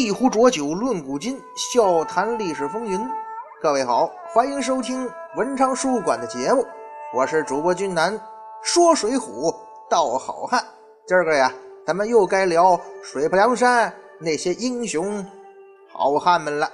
[0.00, 2.98] 一壶浊酒论古今，笑谈历史风云。
[3.60, 6.66] 各位好，欢迎收听文昌书馆的节目，
[7.12, 8.18] 我是主播君南，
[8.62, 9.54] 说水浒
[9.90, 10.64] 道好汉。
[11.06, 11.52] 今儿个呀，
[11.86, 15.22] 咱们又该聊水泊梁山那些英雄
[15.92, 16.66] 好汉们了。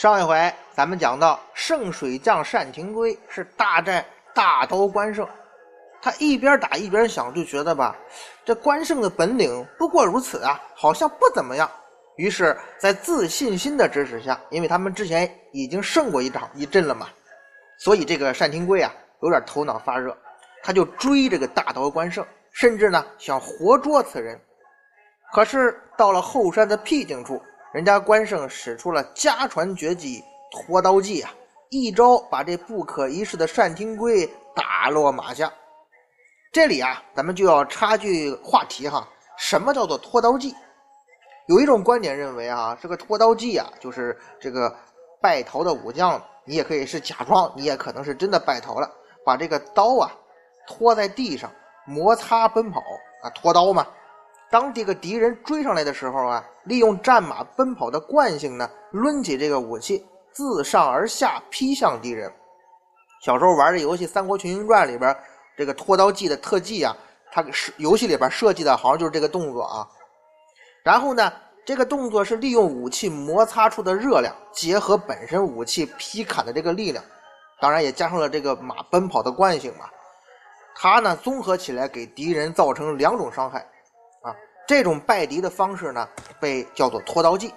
[0.00, 5.28] 上一回咱们讲到，圣水将单廷圭是大战大刀关胜，
[6.00, 7.96] 他一边打一边想，就觉得吧，
[8.44, 11.68] 这关胜的本领不过如此啊，好像不怎么样。
[12.14, 17.08] 于是，在自信心的支持下，因为他们之前已经胜过一场一阵了嘛，
[17.80, 20.16] 所以这个单廷圭啊，有点头脑发热，
[20.62, 24.40] 他就追这个大刀关胜，甚至呢想活捉此人。
[25.32, 27.42] 可是到了后山的僻静处。
[27.72, 31.30] 人家关胜使出了家传绝技拖刀计啊，
[31.68, 35.52] 一招把这不可一世的单廷圭打落马下。
[36.50, 40.54] 这里啊，咱们就要插句话题哈，什么叫做拖刀计？
[41.46, 44.74] 有一种观点认为啊，这个拖刀计啊，就是这个
[45.20, 48.90] 败逃的武将，你也可以是假装，你也可能是真的败逃了，
[49.26, 50.10] 把这个刀啊
[50.66, 51.50] 拖在地上
[51.86, 52.80] 摩擦奔跑
[53.22, 53.86] 啊，拖刀嘛。
[54.50, 62.32] 当这个敌人追上来的时候啊，利用战马奔跑的惯性呢，抡起这个武器，自上而下劈向敌人。
[63.22, 65.14] 小时候玩的游戏《三国群英传》里边，
[65.56, 66.96] 这个拖刀计的特技啊，
[67.30, 69.86] 它是游戏里边设计的，好像就是这个动作啊。
[70.82, 71.30] 然后呢，
[71.66, 77.04] 这个动作是利用武器摩擦出的热量，结合本身武器劈砍的这个力量，
[77.60, 79.84] 当然也加上了这个马奔跑的惯性嘛。
[80.74, 83.66] 它呢，综合起来给敌人造成两种伤害。
[84.68, 86.06] 这种败敌的方式呢，
[86.38, 87.54] 被叫做拖刀计。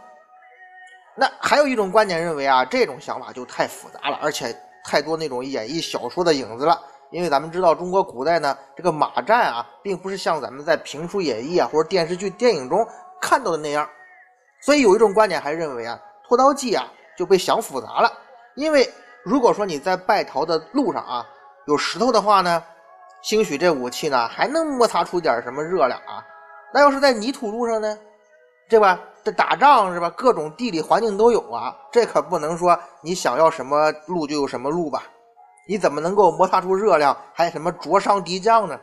[1.13, 6.81] 那还有一种观点认为啊，这种想法就太复杂了，而且太多那种演绎小说的影子了。
[7.09, 12.87] 因为咱们知道，中国古代呢，这个马战啊，并不是像咱们在评书演绎啊或者电视剧、电影中
[13.19, 13.87] 看到的那样。
[14.61, 18.09] 所以有一种观点还认为啊，拖刀计啊就被想复杂了。
[18.55, 18.89] 因为
[19.25, 21.25] 如果说你在败逃的路上啊
[21.67, 22.63] 有石头的话呢，
[23.21, 26.25] 兴许这武器呢还能摩擦出点什么热量啊。
[26.73, 27.97] 那要是在泥土路上呢，
[28.69, 28.99] 对吧？
[29.23, 30.09] 这打仗是吧？
[30.17, 35.03] 各种地理环境都有啊，这可不能说你想要什么路就有什么路吧？
[35.67, 38.79] 你怎么能够摩擦出热量，还什么灼伤敌将呢？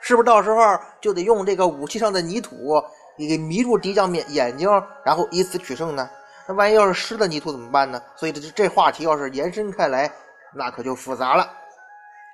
[0.00, 2.82] 是不是到时候就得用这个武器上的泥土，
[3.16, 4.70] 你给迷住敌将眼眼睛，
[5.04, 6.08] 然后以此取胜呢？
[6.46, 8.00] 那万一要是湿的泥土怎么办呢？
[8.16, 10.10] 所以这这话题要是延伸开来，
[10.54, 11.50] 那可就复杂了。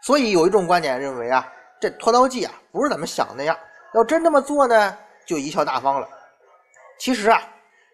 [0.02, 1.44] 所以有一种观点认为啊，
[1.80, 3.56] 这拖刀计啊，不是咱们想那样。
[3.94, 6.08] 要真这么做呢，就贻笑大方了。
[6.98, 7.40] 其实啊，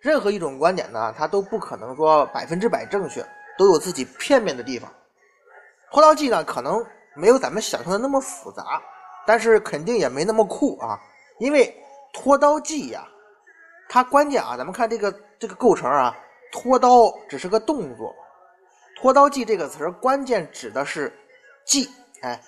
[0.00, 3.24] 任何一种观点呢，它都不可能说百分之百正确，
[3.58, 4.90] 都有自己片面的地方。
[5.92, 6.82] 拖刀计呢，可能
[7.14, 8.80] 没有咱们想象的那么复杂，
[9.26, 10.98] 但是肯定也没那么酷啊。
[11.38, 11.74] 因为
[12.14, 13.06] 拖刀计呀，
[13.88, 16.16] 它关键啊，咱们看这个这个构成啊，
[16.50, 18.14] 拖刀只是个动作，
[18.96, 21.12] 拖刀计这个词儿关键指的是
[21.66, 21.90] 计，
[22.22, 22.40] 哎。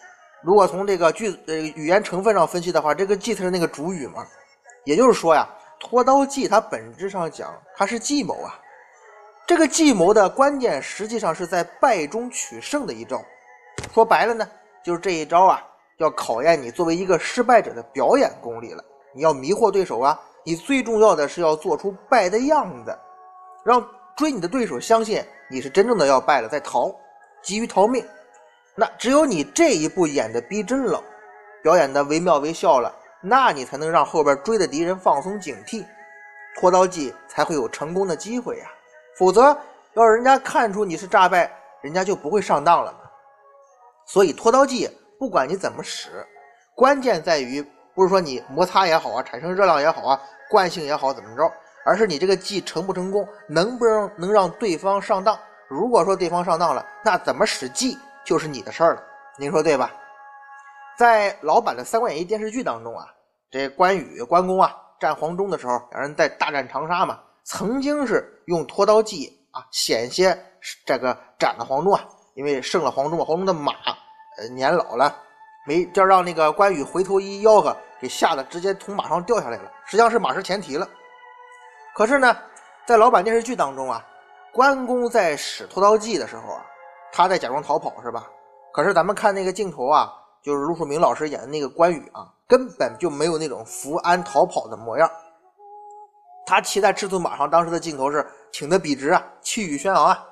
[0.43, 4.27] 如果从这个句呃语言成分上分析的话，这个“计”才是那个主语嘛，
[4.85, 5.49] 也就是说呀，
[5.79, 8.59] 拖刀计它本质上讲它是计谋啊。
[9.47, 13.23] 这个计谋的关键实际上是在败中取胜的一招。
[13.93, 14.49] 说白了呢，
[14.85, 15.63] 就是这一招啊，
[15.99, 18.83] 要考验你作为一个失败者的表演功力了。
[19.15, 22.97] 你要迷惑对手啊，你最重要的是要做出败的样子，
[23.65, 23.85] 让
[24.17, 26.91] 追你的对手相信你是真正的要败了再逃，
[27.43, 28.05] 急于逃命。
[28.75, 31.03] 那只有你这一步演的逼真了，
[31.63, 35.85] 表演的惟妙惟肖了，那你才能让后边追的敌人放松警惕，
[36.59, 38.67] 拖刀计才会有成功的机会呀。
[39.19, 39.55] 否则，
[39.93, 41.53] 要人家看出你是诈败，
[41.83, 42.99] 人家就不会上当了嘛。
[44.07, 44.89] 所以，拖刀计
[45.19, 46.27] 不管你怎么使，
[46.75, 47.63] 关键在于
[47.95, 51.53] 不是说你摩擦也好啊，产生热量也好啊，惯性也好怎么着，
[51.85, 55.39] 而是你这个计成不成功，能不能能让对方上当。
[55.69, 57.99] 如果说对方上当了，那怎么使计？
[58.25, 59.03] 就是你的事儿了，
[59.39, 59.93] 您说对吧？
[60.97, 63.07] 在老版的《三国演义》电视剧当中啊，
[63.51, 70.39] 这关羽、关公啊战黄忠的时候，两人在大战长沙嘛，曾经是用拖刀计啊，险些
[70.87, 72.05] 这个斩了黄忠啊，
[72.35, 73.73] 因为胜了黄忠，黄忠的马
[74.39, 75.17] 呃年老了，
[75.67, 80.89] 没就让那个关羽回头一吆喝，给吓得直接从马上掉下来了，实际上是马失前蹄了。
[81.95, 82.37] 可是呢，
[82.87, 84.05] 在老版电视剧当中啊，
[84.53, 86.65] 关公在使拖刀计的时候啊，
[87.13, 88.27] 他在假装逃跑是吧？
[88.73, 90.11] 可是咱们看那个镜头啊，
[90.43, 95.09] 就是陆树铭老师演的那个关羽啊，根本就没有那种伏安逃跑的模样。
[96.47, 100.25] 他骑在赤兔马上，当时的镜头是挺得笔直啊，气宇轩昂啊，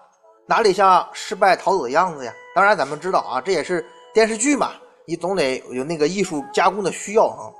[0.47, 2.32] 哪里像失败逃走的样子呀？
[2.55, 4.73] 当然，咱们知道啊，这也是电视剧嘛，
[5.06, 7.53] 你总得有那个艺术加工的需要啊。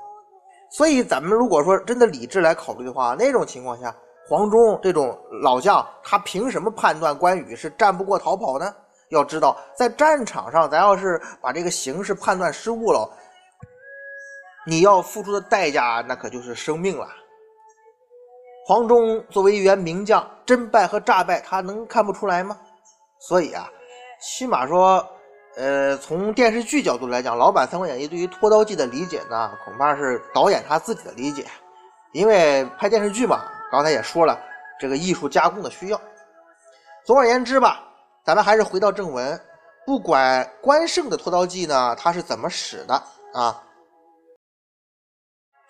[0.71, 3.95] 所以，咱们如果说真的理智来考虑的话，那种情况下，
[4.27, 8.73] 黄忠这种老将，他凭什么判断关羽是战不过逃跑呢？
[9.11, 13.09] 要知道，在战场上，咱要是把这个形势判断失误了，
[14.65, 17.07] 你要付出的代价那可就是生命了。
[18.65, 22.57] 黄忠作为一员名将，真败和诈败，他能看不出来吗？
[23.19, 23.69] 所以啊，
[24.21, 25.05] 起码说，
[25.57, 31.45] 呃，从电视剧角度来讲，老版《三国演义》对于脱刀计的理解呢，恐怕是导演他自己的理解，
[32.13, 34.39] 因为拍电视剧嘛，刚才也说了，
[34.79, 35.99] 这个艺术加工的需要。
[37.03, 37.89] 总而言之吧。
[38.23, 39.39] 咱们还是回到正文，
[39.85, 42.93] 不管关胜的脱刀计呢，他是怎么使的
[43.33, 43.63] 啊？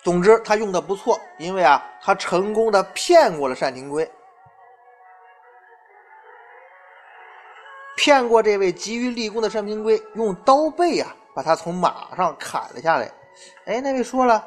[0.02, 4.10] 总之他用的不错，因为啊，他成功的骗过了单廷圭，
[7.96, 13.10] 骗过这位急于立功的单廷圭，用刀背啊把他从马上砍了下来。
[13.64, 14.44] 哎，那位说了，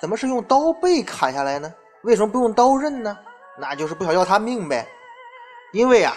[0.00, 1.72] 怎么是用刀背砍下来呢？
[2.02, 3.16] 为什么不用刀刃呢？
[3.56, 4.84] 那就是不想要他命呗，
[5.72, 6.16] 因为啊。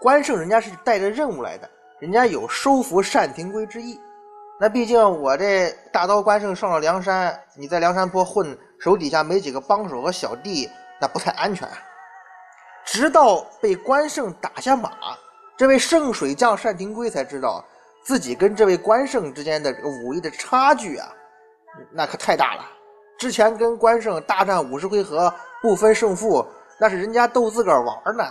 [0.00, 1.68] 关胜人家是带着任务来的，
[1.98, 3.98] 人家有收服单廷圭之意。
[4.60, 10.70] 那毕竟我这大刀关胜上了梁山，你在梁山坡混，手底下没几个帮手和小弟，
[11.00, 11.68] 那不太安全。
[12.84, 14.90] 直到被关胜打下马，
[15.56, 17.64] 这位圣水将单廷圭才知道
[18.04, 21.08] 自己跟这位关胜之间的这个武艺的差距啊，
[21.90, 22.64] 那可太大了。
[23.18, 25.32] 之前跟关胜大战五十回合
[25.62, 26.46] 不分胜负，
[26.78, 28.24] 那是人家逗自个儿玩呢。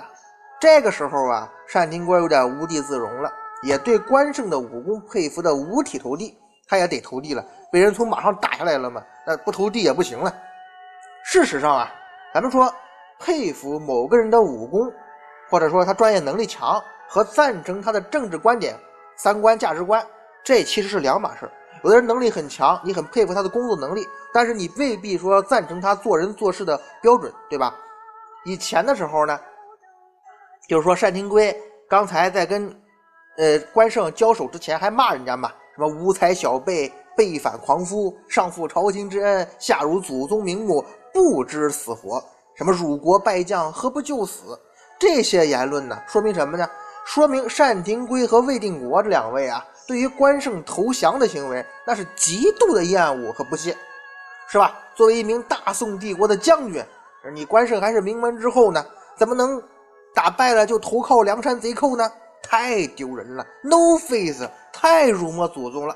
[0.64, 3.30] 这个时候啊，单廷圭有点无地自容了，
[3.64, 6.38] 也对关胜的武功佩服的五体投地。
[6.70, 10.34] 他也得投地了，被人从马上打下来了嘛，那不投地也不行了。
[11.26, 11.92] 事实上啊，
[12.34, 12.74] 咱们说
[13.20, 14.90] 佩服某个人的武功，
[15.50, 18.74] 或者说他专业能力强，和赞成他的政治观点、
[19.18, 20.02] 三观、价值观，
[20.46, 21.52] 这其实是两码事。
[21.84, 27.76] 有的人能力很强，你很佩服他的工作能力，但是你未必说赞成他做人做事的标准，对吧？
[28.46, 29.38] 以前的时候呢。
[30.68, 31.56] 就是说，单廷圭
[31.90, 32.74] 刚才在跟
[33.38, 40.84] 呃关胜交手之前，还骂人家嘛，什么无才小辈、背反狂夫、上负朝廷之恩、下辱祖宗名目、
[41.14, 42.24] 不知死活，
[42.56, 44.58] 什么辱国败将，何不就死？
[44.98, 46.66] 这些言论呢，说明什么呢？
[47.06, 53.76] 说明单廷圭和魏定国这两位啊，对于关胜投降的行为，那是极度的厌恶和不屑，
[54.48, 54.80] 是吧？
[54.96, 56.82] 作为一名大宋帝国的将军，
[57.34, 58.82] 你关胜还是名门之后呢，
[59.18, 59.62] 怎么能？
[60.14, 62.12] 打败了就投靠梁山贼寇呢？
[62.42, 65.96] 太丢人了！No face，太辱没祖宗了！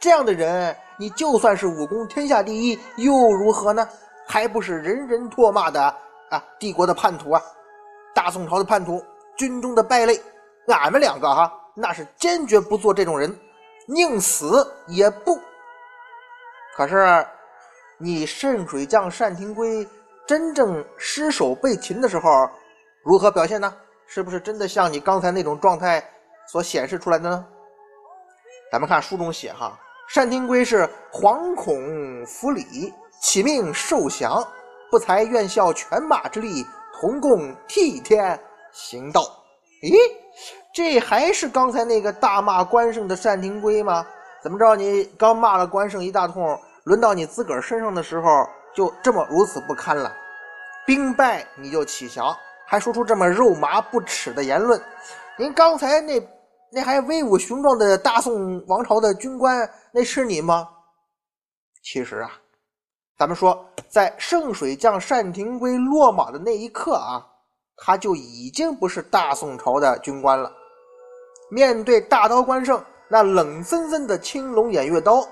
[0.00, 3.86] 这样的人，你就算是武功天下第一又如何呢？
[4.26, 5.82] 还不是人人唾骂的
[6.30, 6.42] 啊！
[6.58, 7.42] 帝国的叛徒啊！
[8.14, 9.04] 大宋朝的叛徒，
[9.36, 10.20] 军中的败类。
[10.68, 13.36] 俺们两个哈，那是坚决不做这种人，
[13.86, 15.38] 宁死也不。
[16.76, 17.26] 可是，
[17.98, 19.86] 你圣水将单廷圭
[20.26, 22.48] 真正失手被擒的时候。
[23.02, 23.74] 如何表现呢？
[24.06, 26.02] 是不是真的像你刚才那种状态
[26.46, 27.46] 所显示出来的呢？
[28.72, 29.78] 咱们看书中写哈，
[30.14, 34.42] 单廷圭是惶恐服礼，起命受降，
[34.90, 36.66] 不才愿效犬马之力，
[36.98, 38.38] 同共替天
[38.72, 39.22] 行道。
[39.82, 39.94] 咦，
[40.74, 44.06] 这还是刚才那个大骂关胜的单廷圭吗？
[44.42, 44.74] 怎么着？
[44.74, 50.10] 你刚骂了关胜一大通，轮到你自个儿身上的时候，就这么如此不堪了？
[50.86, 52.34] 兵败你就起降？
[52.70, 54.78] 还说出这么肉麻不耻的言论，
[55.38, 56.20] 您刚才那
[56.70, 60.68] 那还威武雄壮的大宋王朝的军官，那是你吗？
[61.82, 62.30] 其实啊，
[63.16, 67.24] 咱们说，在圣水将单廷圭落马的那一刻啊，
[67.78, 70.52] 他就已经不是大宋朝的军官了。
[71.50, 75.26] 面对大刀关胜那冷森森的青龙偃月刀，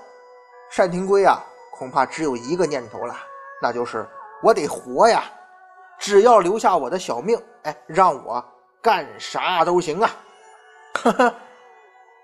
[0.75, 1.37] 单廷圭啊，
[1.77, 3.15] 恐怕只有一个念头了，
[3.61, 4.03] 那就是
[4.41, 5.31] 我得活呀。
[5.99, 8.43] 只要留下我的小命，哎，让我
[8.81, 10.09] 干啥都行啊！
[10.93, 11.33] 呵呵，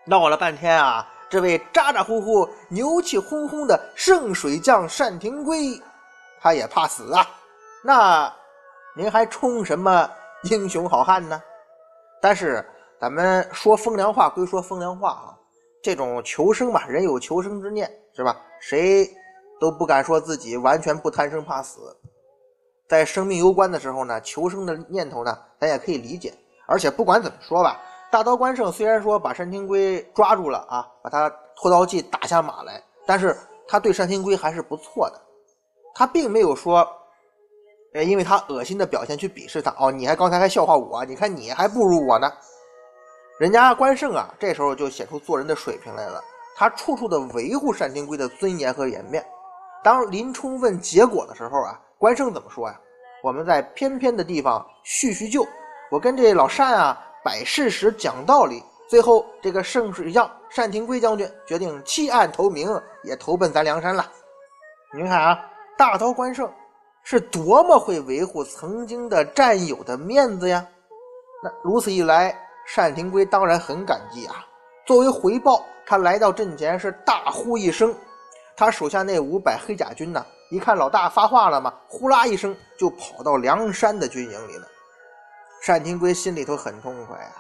[0.06, 5.82] 闹了半天啊，这位咋咋呼呼、牛气哄哄的圣水将单廷圭，
[6.42, 7.28] 他也怕死啊！
[7.84, 8.34] 那
[8.96, 10.10] 您还充什么
[10.44, 11.42] 英雄好汉呢？
[12.22, 12.66] 但是
[13.00, 15.36] 咱们说风凉话归说风凉话啊，
[15.82, 18.40] 这种求生嘛，人有求生之念，是吧？
[18.62, 19.10] 谁
[19.60, 21.80] 都不敢说自己完全不贪生怕死。
[22.94, 26.32] 在生命攸关的时候呢，求生的念头呢，咱也可以理解。
[26.68, 27.82] 而且不管怎么说吧，
[28.12, 33.36] 大刀关胜虽然说把单廷圭抓住了啊，把他拖刀计打下马来，但是
[33.68, 35.20] 他对单廷圭还是不错的，
[35.96, 36.88] 他并没有说，
[37.96, 42.32] 呃，因为他恶心的表现去鄙视他哦，你还刚才还笑话我，你看你还不如我呢。
[43.40, 46.24] 人家关胜啊，这时候就显出做人的水平来了，
[46.56, 49.26] 他处处的维护单廷圭的尊严和颜面。
[49.84, 52.80] 当林冲问结果的时候啊，关胜怎么说呀？
[53.24, 55.48] 我们在偏偏的地方叙叙旧。
[55.90, 62.68] 我跟这老单啊摆事实讲道理，最后这个圣水将单廷圭将军决定弃暗投明，
[63.02, 64.06] 也投奔咱梁山了。
[64.94, 65.40] 您看啊，
[65.78, 66.52] 大刀关胜
[67.02, 70.68] 是多么会维护曾经的战友的面子呀！
[71.42, 72.38] 那如此一来，
[72.76, 74.46] 单廷圭当然很感激啊。
[74.86, 77.96] 作为回报，他来到阵前是大呼一声，
[78.54, 84.68] 他手下那五百黑甲军呢，一看老大发话了嘛，呼啦一声就跑到梁山的军营里了。
[85.66, 87.32] 单廷圭心里头很痛快啊，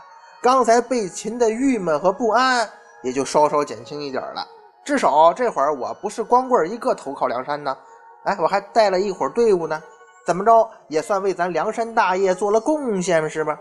[0.41, 2.67] 刚才被擒的郁闷和不安
[3.03, 4.43] 也就稍稍减轻一点了。
[4.83, 7.77] 至少这会儿我不是光棍一个投靠梁山呢，
[8.23, 9.79] 哎，我还带了一伙队伍呢，
[10.25, 13.55] 怎么着也算为咱梁山大业做了贡献是吧？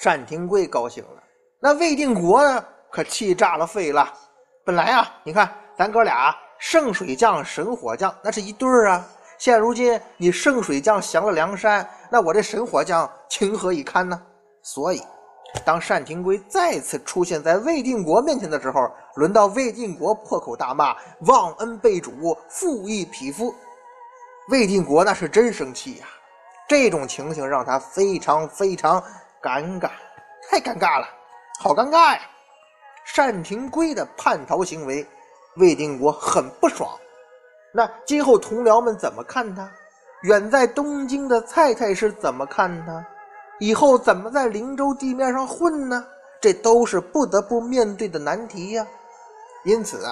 [0.00, 1.20] 单廷圭高兴了，
[1.58, 4.08] 那魏定国呢，可气炸了肺了。
[4.64, 9.06] 本来啊，你看咱哥俩圣水将、神火将，那是一对儿啊。
[9.38, 14.20] 现如今你圣水将降了梁山，那我这神火将情何以堪呢？
[14.62, 15.02] 所以，
[15.64, 20.96] 当单廷圭再次出现在魏定国面前的时候，轮到魏定国破口大骂
[21.28, 23.54] ：“忘恩背主，负义匹夫！”
[24.48, 26.06] 魏定国那是真生气呀！
[26.68, 29.02] 这种情形让他非常非常
[29.42, 29.90] 尴尬，
[30.50, 31.06] 太尴尬了，
[31.60, 32.20] 好尴尬呀！
[33.14, 35.06] 单廷圭的叛逃行为，
[35.56, 36.88] 魏定国很不爽。
[37.72, 39.70] 那今后同僚们怎么看他？
[40.22, 43.06] 远在东京的蔡太师怎么看他？
[43.58, 46.04] 以后怎么在灵州地面上混呢？
[46.40, 48.86] 这都是不得不面对的难题呀。
[49.64, 50.02] 因此，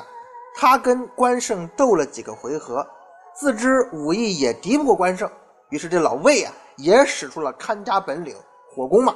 [0.56, 2.86] 他跟关胜斗了几个回合，
[3.34, 5.30] 自知武艺也敌不过关胜，
[5.70, 8.36] 于是这老魏啊也使出了看家本领——
[8.74, 9.14] 火攻嘛。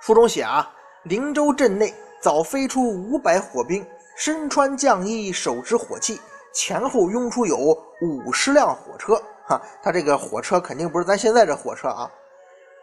[0.00, 0.70] 书中写啊，
[1.04, 3.84] 灵州镇内早飞出五百火兵，
[4.18, 6.20] 身穿将衣，手持火器。
[6.52, 7.56] 前后拥出有
[8.02, 9.14] 五十辆火车，
[9.46, 12.10] 哈，他这个火车肯定不是咱现在这火车啊，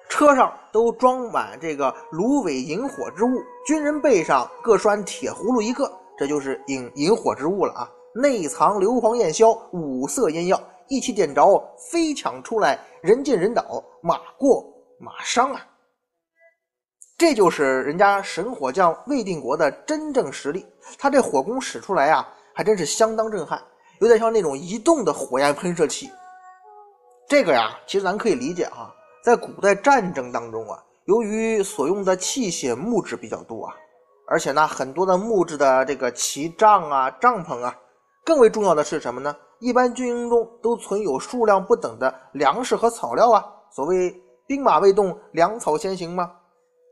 [0.07, 7.91] 车上都装满这个芦苇引火之物，军人背上各拴铁葫芦一个，这就是引引火之物了啊。
[8.13, 11.61] 内藏硫磺焰硝五色烟药，一起点着，
[11.91, 14.65] 飞抢出来，人见人倒，马过
[14.97, 15.59] 马伤啊。
[17.17, 20.65] 这就是人家神火将魏定国的真正实力，
[20.97, 22.27] 他这火攻使出来啊。
[22.57, 23.61] 还真是相当震撼，
[23.99, 26.09] 有点像那种移动的火焰喷射器。
[27.27, 33.75] 这个呀，其实咱可以理解啊，在古代战争当中啊，由于所用的器械木质比较多啊，
[34.25, 37.77] 而且呢，很多的木质的这个旗帐啊、帐篷啊，
[38.23, 39.35] 更为重要的是什么呢？
[39.59, 43.45] 一般军营中都存有数量不等的粮食和草料啊。
[43.69, 44.15] 所谓
[44.47, 46.31] 兵马未动，粮草先行嘛。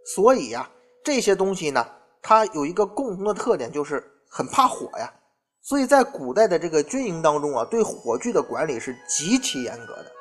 [0.06, 0.70] 所以呀，
[1.04, 1.86] 这些东西呢，
[2.22, 5.12] 它有一个共同的特点，就是很怕火呀。
[5.62, 10.12] 所以在古代的这个军营当中啊，对火炬的管理是极其严格的，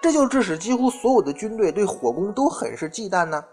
[0.00, 3.44] 这就致使几乎所有的军队对火攻都很是忌惮呢，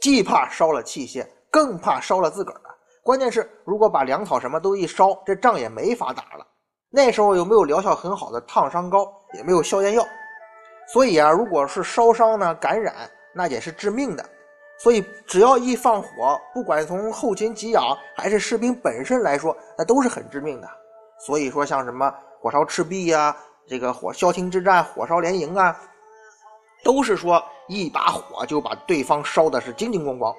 [0.00, 2.70] 既怕烧了器械，更怕烧了自个儿啊。
[3.02, 6.46] 关键是如果把粮草什么都一烧，这仗也没法打了。
[6.90, 10.06] 那时候又没有疗效很好的烫伤膏，也没有消炎药，
[10.92, 12.94] 所以啊，如果是烧伤呢，感染
[13.34, 14.24] 那也是致命的。
[14.78, 20.70] 所以，只要一放火，不管从后勤给养还是士兵本身来说，那都是很致命的。
[21.18, 22.08] 所以说，像什么
[22.40, 25.76] 火烧赤壁呀，这个火萧亭之战、火烧连营啊，
[26.84, 30.32] 都是说一把火就把对方烧的是精精光光。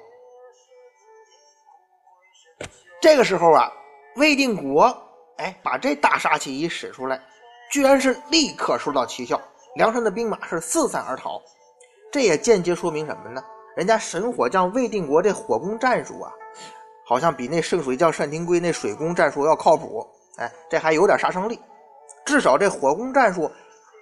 [2.98, 3.70] 这个时候啊，
[4.16, 4.84] 魏定国
[5.36, 7.20] 哎把这大杀器一使出来，
[7.70, 9.38] 居然是立刻收到奇效，
[9.76, 11.42] 梁山的兵马是四散而逃。
[12.10, 13.44] 这也间接说明什么呢？
[13.80, 16.30] 人家神火将魏定国这火攻战术啊，
[17.02, 20.06] 好像比那圣水将单廷圭那水攻战术要靠谱。
[20.36, 21.58] 哎，这还有点杀伤力。
[22.26, 23.50] 至少这火攻战术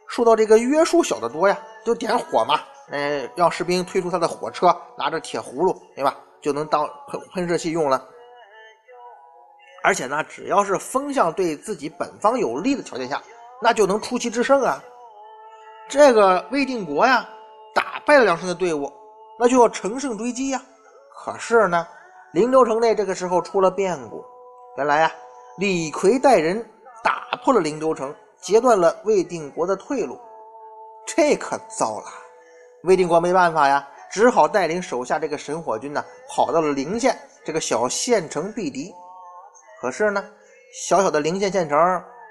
[0.08, 2.58] 受到这个约束小得多呀，就点火嘛，
[2.90, 6.12] 哎，让士兵推出他的火车，拿着铁葫芦，对吧？
[6.40, 8.04] 就能当喷喷射器用了。
[9.84, 13.22] 而且呢，只要是风向对自己本方有利的条件下，
[13.62, 14.82] 那就能出奇制胜啊。
[15.88, 17.28] 这个魏定国呀，
[17.72, 18.92] 打败了梁山的队伍。
[19.38, 20.60] 那就要乘胜追击呀！
[21.14, 21.86] 可是呢，
[22.32, 24.24] 灵州城内这个时候出了变故。
[24.76, 25.12] 原来呀，
[25.58, 26.64] 李逵带人
[27.02, 30.18] 打破了灵州城，截断了魏定国的退路。
[31.06, 32.06] 这可糟了，
[32.82, 38.92] 魏定国没办法呀，只好带领手下这个神火军呢，跑到了陵县这个小县城避敌。
[39.80, 40.24] 可是呢，
[40.86, 41.78] 小小的陵县县城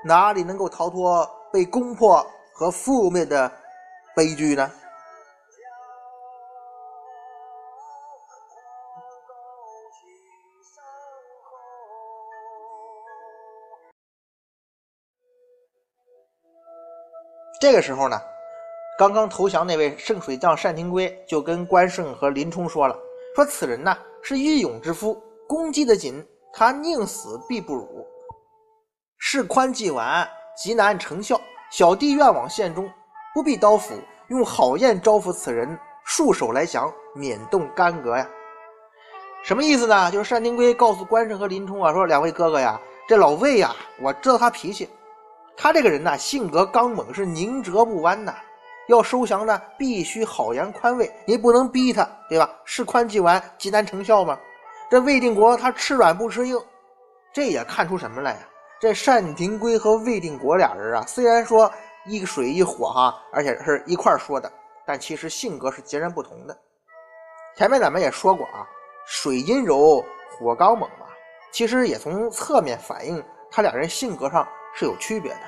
[0.03, 3.49] 哪里能够逃脱被攻破和覆灭的
[4.15, 4.69] 悲剧呢？
[17.59, 18.21] 这个时候呢，
[18.99, 22.95] 刚刚投降那位圣水将单廷圭就跟关胜和林冲说了
[23.35, 26.23] ：“说此人呢是义勇之夫，攻击的紧，
[26.53, 28.05] 他宁死必不辱。
[29.17, 31.39] 事宽既完，极难成效。
[31.71, 32.87] 小弟愿往县中，
[33.33, 33.95] 不必刀斧，
[34.27, 38.29] 用好宴招呼此人，束手来降，免动干戈呀。”
[39.43, 40.11] 什么意思呢？
[40.11, 44.87] 就是单廷圭告诉关胜和林冲啊，说两位哥哥呀，这老魏呀，我知道他脾气。
[45.57, 48.35] 他这个人呢，性格刚猛，是宁折不弯呐。
[48.87, 52.49] 要收降呢，必须好言宽慰，你不能逼他，对吧？
[52.63, 54.39] 事宽即完，极难成效嘛。
[54.89, 56.57] 这魏定国他吃软不吃硬，
[57.33, 58.39] 这也看出什么来呀？
[58.79, 61.69] 这单廷圭和魏定国俩人啊，虽然说
[62.05, 64.49] 一水一火哈，而且是一块说的，
[64.85, 66.57] 但其实性格是截然不同的。
[67.57, 68.65] 前面咱们也说过啊，
[69.05, 71.07] 水阴柔，火刚猛嘛，
[71.51, 73.21] 其实也从侧面反映
[73.51, 74.47] 他俩人性格上。
[74.77, 75.39] 是有区别的。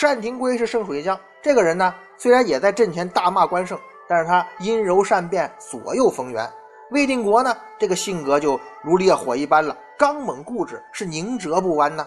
[0.00, 6.48] 单廷圭是圣水将，这个人呢，虽然也在阵前大骂关胜，但是他阴柔善变，左右逢源。
[6.90, 12.06] 魏定国呢，这个性格就如烈火一般了，刚猛固执，是宁折不弯呐。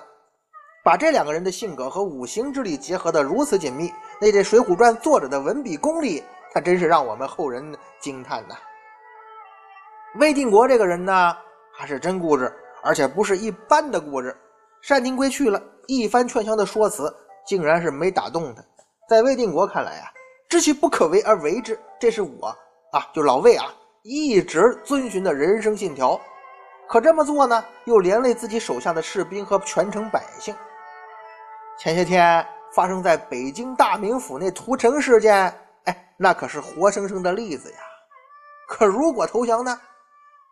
[0.83, 8.55] 把这两个人的性格和五行之力结合得如此紧密，那这《水浒传》作者的文笔功力，他真是让我们后人惊叹呐。
[10.15, 11.35] 魏定国这个人呢，
[11.73, 12.51] 还是真固执，
[12.83, 14.35] 而且不是一般的固执。
[14.87, 15.61] 单廷圭去了。
[15.87, 17.13] 一番劝降的说辞，
[17.45, 18.63] 竟然是没打动他。
[19.09, 20.11] 在魏定国看来啊，
[20.47, 22.47] 知其不可为而为之，这是我
[22.91, 26.19] 啊，就老魏啊，一直遵循的人生信条。
[26.87, 30.53] 可这么做呢，又连累自己手下的士兵和全城百姓。
[31.77, 35.53] 前些天发生在北京大名府那屠城事件，
[35.85, 37.77] 哎，那可是活生生的例子呀。
[38.67, 39.79] 可如果投降呢？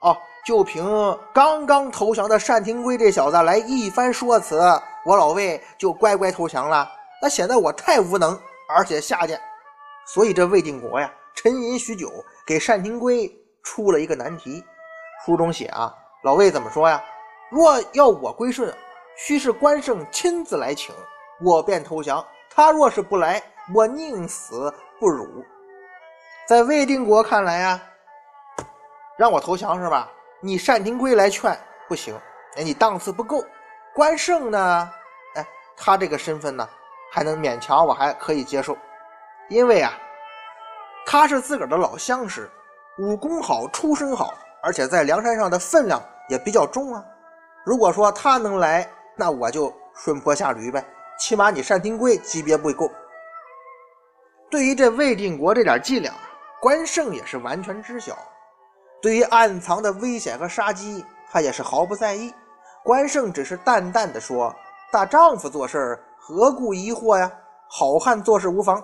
[0.02, 0.84] 哦，就凭
[1.34, 4.60] 刚刚投降的单廷圭这小子来一番说辞。
[5.06, 6.90] 我老魏就乖乖投降了，
[7.22, 9.40] 那显得我太无能，而且下贱，
[10.06, 12.12] 所以这魏定国呀，沉吟许久，
[12.46, 13.32] 给单廷圭
[13.64, 14.64] 出了一个难题。
[15.26, 17.02] 书中写啊，老魏怎么说呀？
[17.50, 18.74] 若要我归顺，
[19.18, 20.94] 须是关胜亲自来请，
[21.42, 22.24] 我便投降；
[22.54, 23.42] 他若是不来，
[23.74, 25.26] 我宁死不辱。
[26.48, 27.82] 在魏定国看来呀，
[29.18, 30.12] 让我投降是吧？
[30.42, 32.16] 你单廷圭来劝不行，
[32.56, 33.44] 哎，你档次不够。
[33.94, 34.92] 关胜呢？
[35.36, 36.68] 哎，他这个身份呢，
[37.12, 38.78] 还能勉强，我还可以接受，
[39.50, 39.92] 因为啊，
[41.06, 42.50] 他是自个儿的老相识，
[43.00, 47.04] 武功好，出身好，而且在梁山上的分量也比较重啊。
[47.66, 50.86] 如果说他能来，那我就顺坡下驴呗。
[51.20, 52.90] 起码你单廷圭级别不够。
[54.50, 56.14] 对于这魏定国这点伎俩，
[56.62, 58.18] 关胜也是完全知晓。
[59.02, 62.34] 对于暗藏的危险和杀机，他也是毫不在意。
[62.84, 64.54] 关胜只是淡淡的说
[64.92, 67.32] ：“大丈夫做事何故疑惑呀？
[67.70, 68.84] 好汉做事无妨。”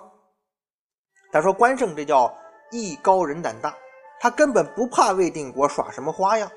[1.31, 2.33] 他说：“关胜这叫
[2.71, 3.75] 艺高人胆大，
[4.19, 6.49] 他根本不怕魏定国耍什么花样。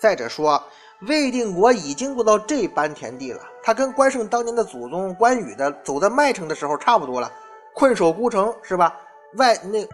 [0.00, 0.62] 再者说，
[1.08, 7.30] 魏定国已经做到这般田地了，他跟关胜当年的祖宗关羽的走在麦城的时候差不多了，
[7.74, 8.94] 困守孤城是吧？
[9.36, 9.86] 外那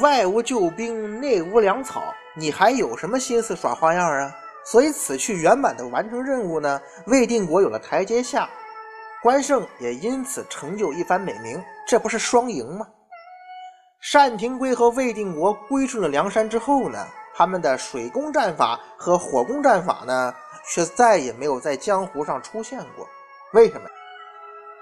[0.00, 2.02] 外无救兵，内无粮草，
[2.36, 4.34] 你还有什么心思耍花样啊？”
[4.66, 8.48] 所以此去圆满的完成任务呢，魏定国有了台阶下，
[9.22, 12.86] 关胜也因此成就一番美名，这不是双赢吗？
[14.10, 20.34] 单廷圭和魏定国归顺了梁山之后呢，他们的水攻战法和火攻战法呢，
[20.66, 23.06] 却再也没有在江湖上出现过。
[23.52, 23.86] 为什么？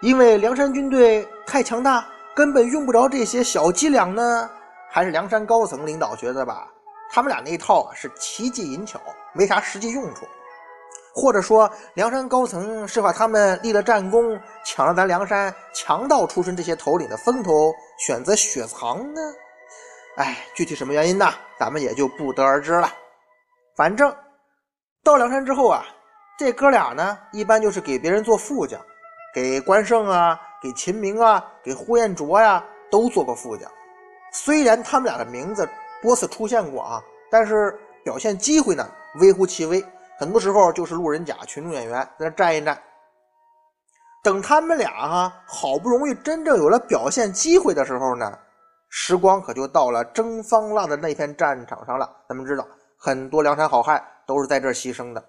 [0.00, 4.50] 因为梁山军队太强大，根本用不着这些小伎俩呢？
[4.92, 6.68] 还是梁山高层领导觉得吧？
[7.10, 9.00] 他们俩那一套啊是奇技淫巧，
[9.32, 10.26] 没啥实际用处，
[11.14, 19.20] 或者说梁山高层是怕他们立了战功，抢了咱梁山强盗出身这些头领的风头，选择雪藏呢？
[20.18, 21.26] 哎，具体什么原因呢？
[21.58, 22.92] 咱们也就不得而知了。
[23.74, 24.14] 反正
[25.02, 25.86] 到梁山之后啊，
[26.38, 28.78] 这哥俩呢，一般就是给别人做副将，
[29.34, 33.70] 给关胜啊，给秦明啊，给呼延灼呀，都做过副将。
[34.32, 35.68] 虽然他们俩的名字。
[36.02, 38.84] 多次出现过啊，但是表现机会呢
[39.20, 39.80] 微乎其微，
[40.18, 42.76] 很多时候就是路人甲、群众演员在那站一站。
[44.24, 48.36] 等他们俩哈好不容易真正有了表现机会的时候呢，
[48.88, 52.10] 时光可就到了征方腊的那片战场上了。
[52.28, 52.66] 咱们知道，
[52.98, 55.24] 很多梁山好汉都是在这儿牺牲的。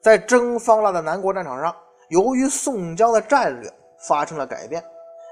[0.00, 1.74] 在征方腊的南国战场上，
[2.10, 3.68] 由于宋江的战略
[4.06, 4.80] 发生了改变，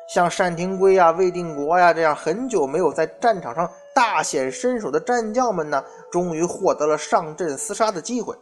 [0.08, 8.34] 像单廷圭呀、魏定国呀这样很久没有在战场上大显身手的战将们呢，终于获得了上阵厮杀的机会，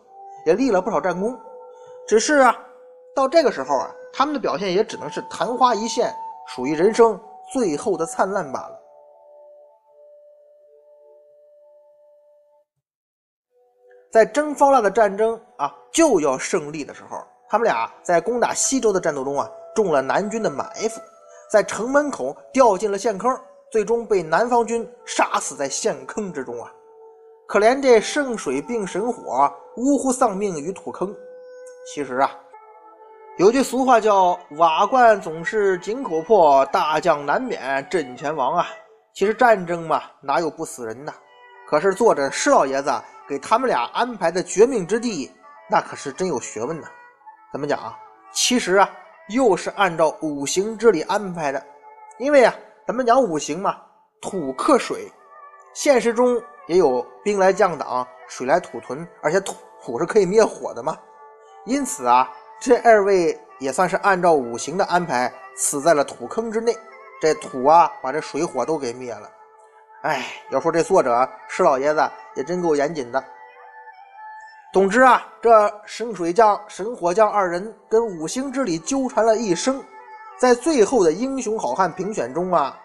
[0.46, 1.38] 也立了不少战功。
[2.06, 2.56] 只是啊，
[3.14, 3.90] 到这个时候啊。
[4.16, 6.14] 他们的表现也只能是昙花一现，
[6.46, 7.20] 属于人生
[7.52, 8.80] 最后的灿烂罢了。
[14.12, 21.00] 在征方腊的战争啊就要胜利的时候，他们俩在攻打西周的战斗中啊中了南军的埋伏，
[21.54, 23.30] 在城门口掉进了陷坑，
[23.70, 26.68] 最终被南方军杀死在陷坑之中啊！
[27.46, 31.14] 可怜这圣水并神火，呜呼丧命于土坑。
[31.86, 32.28] 其实啊。
[33.36, 38.66] 有句俗话叫“瓦罐总是井口破，大将难免阵前亡”啊。
[39.12, 41.14] 其实战争嘛，哪有不死人的？
[41.68, 42.92] 可是作者施老爷子
[43.28, 45.30] 给他们俩安排的绝命之地，
[45.70, 46.88] 那可是真有学问呢。
[47.52, 47.96] 怎么讲啊？
[48.32, 48.90] 其实啊，
[49.28, 51.62] 又是按照五行之理安排的。
[52.18, 52.54] 因为啊，
[52.86, 53.76] 咱们讲五行嘛，
[54.20, 55.10] 土克水，
[55.72, 60.96] 现实中也有兵来将挡，水来土屯，而且土土是可以灭火的嘛。
[61.64, 62.30] 因此啊。
[62.60, 66.74] 这二位也算是按照五行的安排，死在了土坑之内。
[67.20, 69.30] 这土啊，把这水火都给灭了。
[70.02, 73.22] 哎，要说这作者施老爷子也真够严谨的。
[74.74, 79.80] 总之啊，这神水将、神火将二人跟五行之理纠缠了一生，
[80.36, 82.76] 在最后的英雄好汉评选中啊，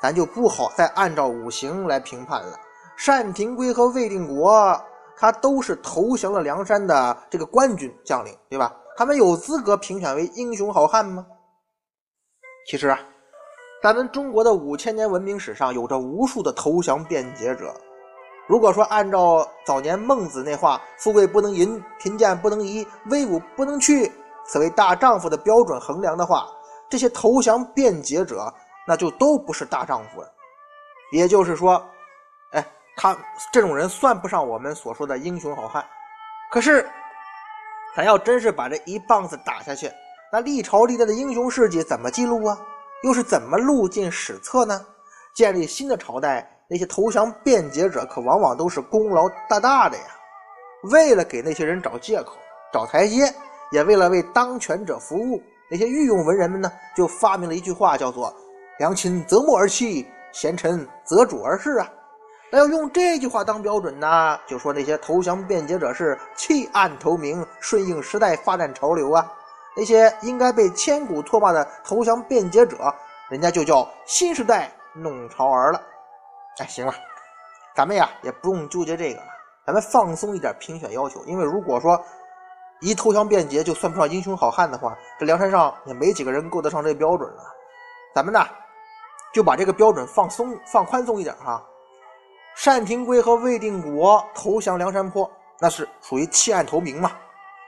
[0.00, 2.56] 咱就不好再按照五行来评判了。
[3.04, 4.80] 单廷圭和魏定国，
[5.16, 8.72] 他都是投降了梁山的这个官军将领，对吧？
[8.96, 11.26] 他们有资格评选为英雄好汉吗？
[12.68, 13.00] 其实啊，
[13.82, 17.74] 咱们中国的五千年文明史上有着无数的投降辩解者。
[18.46, 24.10] 如果说按照早年孟子那话“富贵不能淫，贫贱不能移，威武不能屈，
[24.44, 26.46] 此为大丈夫”的标准衡量的话，
[26.88, 28.52] 这些投降辩解者
[28.86, 30.28] 那就都不是大丈夫了。
[31.12, 31.84] 也就是说，
[32.52, 33.16] 哎，他
[33.52, 35.84] 这种人算不上我们所说的英雄好汉。
[36.50, 36.88] 可是。
[37.94, 39.92] 咱要真是把这一棒子打下去，
[40.32, 42.58] 那历朝历代的英雄事迹怎么记录啊？
[43.02, 44.86] 又是怎么录进史册呢？
[45.34, 50.04] 建立新的朝代，那些投降辩解者可往往都是功劳大大的呀。
[50.84, 52.32] 为了给那些人找借口、
[52.72, 53.30] 找台阶，
[53.72, 58.34] 也为了为当权者服务，那些御用文人们呢，就发明了一句话，叫做
[58.80, 61.86] “良禽择木而栖，贤臣择主而事”啊。
[62.50, 69.22] 那要用这句话当标准呢，就说那些投降辩解者是弃暗投明，顺应时代发展潮流啊；
[69.76, 72.78] 那些应该被千古唾骂的投降辩解者，
[73.28, 75.78] 人家就叫新时代弄潮儿了。
[76.58, 76.94] 哎，行了，
[77.74, 79.26] 咱们呀也不用纠结这个了，
[79.66, 81.24] 咱们放松一点评选要求。
[81.24, 82.00] 因为如果说
[82.80, 87.42] 一投降辩解就算不上英雄好汉的话，这梁山上也没几个人够得上这标准了。
[88.14, 88.46] 咱们呢
[89.32, 91.64] 就把这个标准放松、放宽松一点哈。
[92.64, 97.12] 单廷圭和魏定国投降梁山泊，那是属于弃暗投明嘛？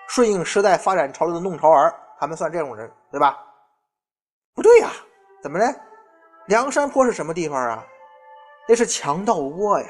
[0.09, 3.38] 顺应时代发展潮流的弄潮儿，他们算这种人，对吧？
[4.55, 4.90] 不对呀，
[5.42, 5.64] 怎么呢？
[6.49, 7.83] 梁山泊是什么地方啊？
[8.66, 9.88] 那是强盗窝呀！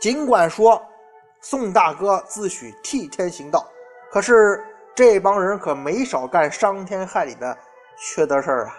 [0.00, 0.80] 尽管说
[1.40, 3.66] 宋大哥自诩替天行道，
[4.10, 7.56] 可是这帮人可没少干伤天害理的
[7.96, 8.76] 缺德事儿啊！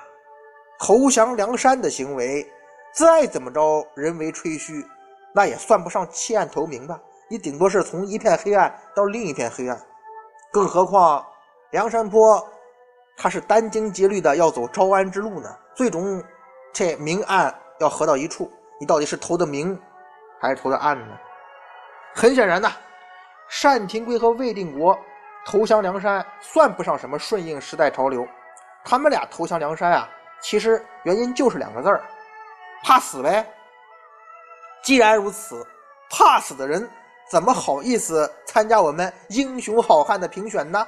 [0.79, 2.49] 投降梁山的行为，
[2.93, 4.85] 再怎么着人为吹嘘。
[5.33, 6.99] 那也算不上弃暗投明吧，
[7.29, 9.79] 你顶多是从一片黑暗到另一片黑暗，
[10.51, 11.25] 更何况
[11.69, 12.45] 梁山坡
[13.15, 16.21] 他是殚精竭虑的要走招安之路呢，最终
[16.73, 19.79] 这明暗要合到一处，你到底是投的明
[20.39, 21.17] 还是投的暗呢？
[22.15, 22.71] 很显然呐，
[23.61, 24.97] 单廷圭和魏定国
[25.45, 28.27] 投降梁山算不上什么顺应时代潮流，
[28.83, 30.09] 他们俩投降梁山啊，
[30.41, 32.01] 其实原因就是两个字儿，
[32.83, 33.45] 怕死呗。
[34.81, 35.65] 既然如此，
[36.09, 36.89] 怕死的人
[37.29, 40.87] 怎么好意思参加我们英雄好汉的评选呢？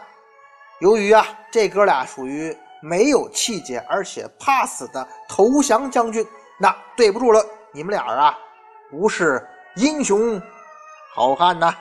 [0.79, 6.25] 由于啊，这哥俩属于没有气节而且怕死的投降将军，
[6.57, 8.37] 那对不住了，你们俩啊，
[8.89, 10.41] 不是英雄
[11.13, 11.73] 好汉呐。